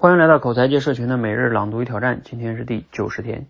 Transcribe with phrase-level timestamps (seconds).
[0.00, 3.44] 欢迎来到口才界社群的每日朗读与挑战，今天是第九十天。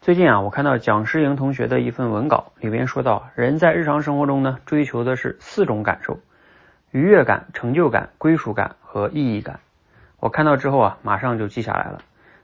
[0.00, 6.18] 最近啊，我看到蒋诗莹同学的一份文稿，里边说到，人在日常生活中呢，追求的是四种感受：
[6.90, 9.60] 愉悦感、成就感、归属感和意义感。
[10.18, 12.00] 我看到之后啊，马上就记下来了。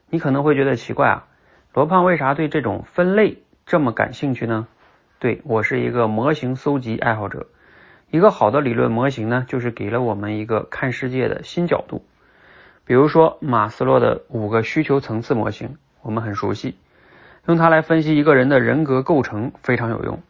[0.09, 1.27] 你可能会觉得奇怪啊，
[1.73, 4.69] 罗胖为啥对这种分类这么感兴趣呢？
[5.19, 7.49] 对我是一个模型搜集爱好者。
[8.13, 12.05] 一个好的理论模型呢，就是给了我们一个看世界的新角度。
[12.87, 16.77] 比如说马斯洛的五个需求层次模型，我们很熟悉，
[17.47, 20.23] 用它来分析一个人的人格构成非常有用。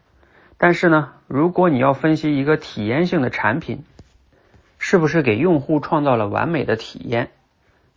[0.56, 3.84] 但是呢，如果你要分析一个体验性的产品，
[4.78, 7.30] 是不是给用户创造了完美的体验？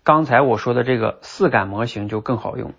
[0.03, 2.73] 刚才我说的这个四感模型就更好用。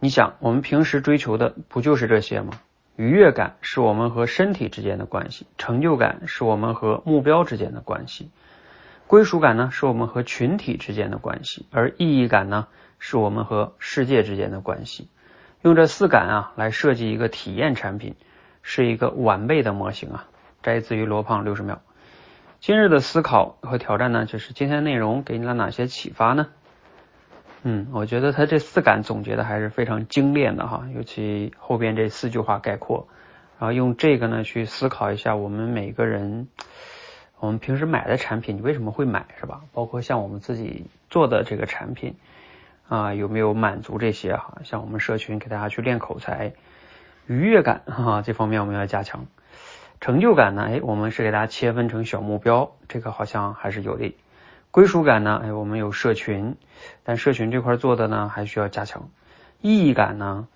[0.00, 2.54] 你想，我们平时追求的不就是这些吗？
[2.96, 8.30] 愉悦感是我们和身体之间的关系，成就感是我们和目标之间的关系。
[9.06, 12.66] 归属感呢，是我们和群体之间的关系；而意义感呢，
[12.98, 15.08] 是我们和世界之间的关系。
[15.62, 18.16] 用这四感啊来设计一个体验产品，
[18.62, 20.26] 是一个完备的模型啊。
[20.62, 21.82] 摘自于罗胖六十秒。
[22.58, 26.48] 今日的思考和挑战呢，就是今天内容给你了哪些启发呢？
[27.62, 33.06] 嗯，我觉得他这四感总结的还是非常精炼的哈，尤其后边这四句话概括，
[33.60, 36.48] 然后用这个呢去思考一下我们每个人。
[37.38, 39.60] 我们平时买的产品，你为什么会买，是吧？
[39.74, 42.16] 包括像我们自己做的这个产品
[42.88, 44.58] 啊，有没有满足这些哈？
[44.64, 46.54] 像我们社群给大家去练口才，
[47.26, 49.26] 愉悦感哈，这方面我们要加强。
[50.00, 50.62] 成就感呢？
[50.70, 54.16] 哎，我们是给大家切分成小目标，这个好像还是有的。
[54.70, 55.40] 归属感呢？
[55.44, 56.56] 哎，我们有社群，
[57.04, 59.10] 但社群这块做的呢，还需要加强。
[59.60, 60.48] 意义感呢？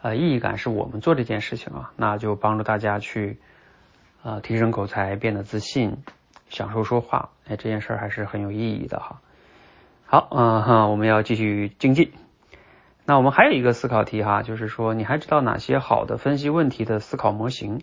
[0.00, 3.38] 呃，意义感是我们做这件事情啊，那就帮助大家去。
[4.24, 5.98] 啊，提升口才，变得自信，
[6.48, 9.20] 享受说话，哎，这件事儿还是很有意义的哈。
[10.06, 12.10] 好，嗯哈，我们要继续精进。
[13.04, 17.82] 那我们还有一个思考题哈，就是说，你还知道哪些好的分析问题的思考模型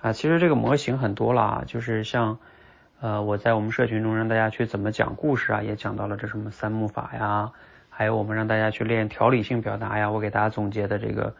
[0.00, 0.12] 啊？
[0.12, 2.38] 其实这个模型很多了，就是像
[3.00, 7.50] 呃，我在我们社群中让大家去怎么讲故事啊，也讲到了这什么三木法呀，
[7.88, 11.34] 还有我们让大家去练条理性表达呀，我给大家总结的这个。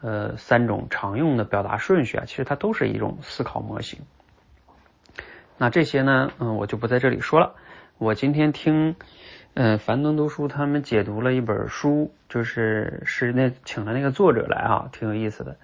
[0.00, 4.00] 呃，三种常用的表达顺序啊，其实它都是一种思考模型。
[5.58, 7.54] 那这些呢，嗯，我就不在这里说了。
[7.98, 8.94] 我今天听，
[9.54, 15.56] 嗯，樊登读书他们解读了一本书，就是是那请了那个作者来啊，挺有意思的。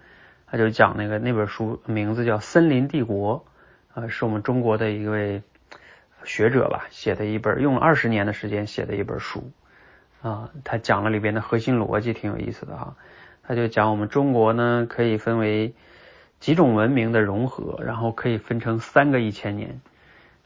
[0.47, 3.45] 他就讲那个那本书名字叫《森林帝国》，
[4.01, 5.43] 啊，是我们中国的一位
[6.25, 9.51] 学者吧写的一本，用了二十年的时间写的一本书
[10.23, 10.49] 啊。
[10.65, 12.97] 他讲了里边的核心逻辑，挺有意思的哈。
[13.45, 15.75] 他就讲我们中国呢，可以分为
[16.39, 19.81] 几种文明的融合，然后可以分成三个一千年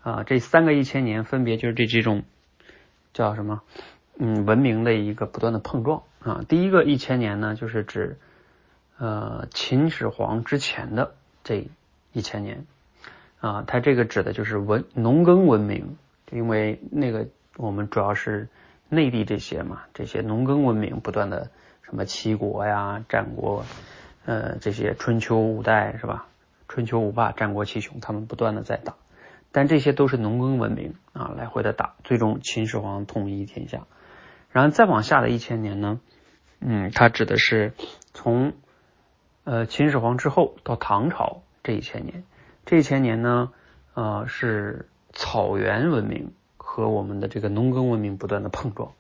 [0.03, 2.25] 啊，这三个一千年分别就是这几种
[3.13, 3.63] 叫什么？
[4.19, 6.43] 嗯，文明的一个不断的碰撞啊。
[6.49, 8.19] 第一个一千年呢，就是指
[8.99, 11.15] 呃秦始皇之前的
[11.45, 11.69] 这
[12.13, 12.65] 一千年
[13.41, 15.97] 啊，它这个指的就是文农耕文明，
[16.31, 18.49] 因为那个我们主要是
[18.89, 21.51] 内地这些嘛，这些农耕文明不断的。
[21.87, 23.65] 什么齐国呀、战国，
[24.25, 26.27] 呃，这些春秋五代是吧？
[26.67, 28.97] 春秋五霸、战国七雄，他们不断的在打，
[29.53, 33.87] 但这些都是农耕文明啊，来回的打，最终秦始皇统一天下。
[34.51, 36.01] 然后再往下的一千年呢，
[36.59, 37.73] 嗯，它指的是
[38.15, 38.55] 从
[39.45, 42.25] 呃秦始皇之后到唐朝这一千年，
[42.65, 43.53] 这一千年呢，
[43.95, 48.91] 呃，是草原文明和我们的这个农耕文明不断的碰撞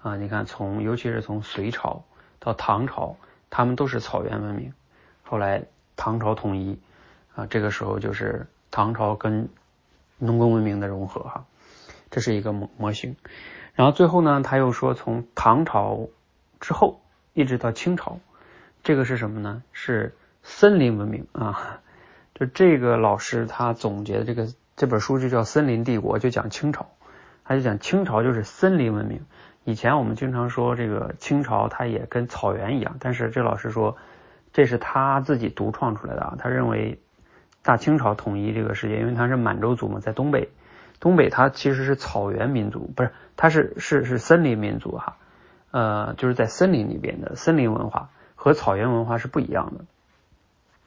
[0.00, 2.04] 啊，你看从尤其是从隋朝。
[2.40, 3.16] 到唐朝，
[3.50, 4.72] 他们都是草原文明。
[5.22, 6.80] 后来唐朝统一
[7.36, 9.48] 啊，这个时候就是唐朝跟
[10.18, 11.44] 农耕文明的融合哈，
[12.10, 13.14] 这是一个模模型。
[13.74, 16.08] 然后最后呢，他又说从唐朝
[16.58, 17.00] 之后
[17.34, 18.18] 一直到清朝，
[18.82, 19.62] 这个是什么呢？
[19.72, 21.80] 是森林文明啊。
[22.34, 26.86] 就这个老师他总结的这个这本书就叫《森林帝国》，就讲清朝，
[27.44, 29.26] 他就讲清朝就是森林文明。
[29.64, 33.96] 以前我们经常说这个清朝，它也跟草原一样，但是这老师说
[34.52, 36.36] 这是他自己独创出来的啊。
[36.38, 36.98] 他认为
[37.62, 40.48] 大清朝统一这个世界，因为他是满洲族嘛，在东北，
[40.98, 45.18] 东北它其实是草原民族，不是，它是是是森林民族哈，
[45.70, 49.84] 呃，就是在森林里边的森林文化和草原文化是不一样的。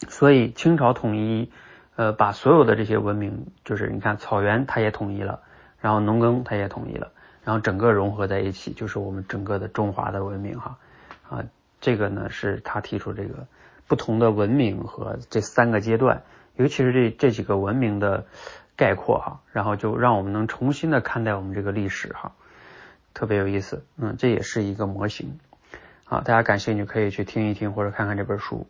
[0.10, 1.52] 所以清朝统一，
[1.96, 5.40] 呃，把所有的这些文明，就是你看草原它也统一了，
[5.80, 7.13] 然后农耕它也统一了。
[7.44, 10.78] 然后整个融合在一起，就是我们整个的中华的文明哈
[11.30, 11.44] 啊，
[11.82, 13.46] 这个呢是他提出这个
[13.88, 16.24] 不同的文明和这三个阶段，
[16.56, 18.26] 尤其是这这几个文明的
[18.76, 22.32] 概括哈，然后就让我们能重新的看待我们这个历史哈。
[23.14, 23.86] 特别有意思。
[23.98, 25.38] 嗯，这也是一个模型。
[26.06, 28.68] 好，大家感兴趣可以去听一听或者看看这本书。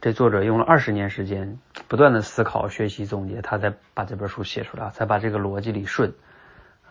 [0.00, 6.12] 这作者用了二十年时间，不断的思考、学习、总结，他才把这本书写出来，才把这个逻辑理顺。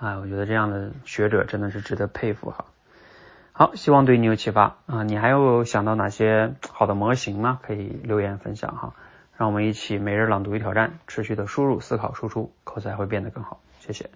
[0.02, 2.66] 哎，我觉得这样的学者真的是值得佩服哈。
[3.52, 5.04] 好，希望对你有启发啊！
[5.04, 7.60] 你还有想到哪些好的模型吗？
[7.62, 8.96] 可以留言分享哈。
[9.38, 13.62] 让我们一起每日朗读与挑战，持续的输入、思考、输出，口才会变得更好。
[13.80, 14.10] 谢谢。